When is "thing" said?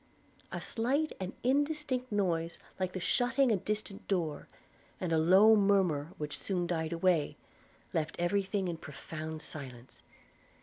8.41-8.67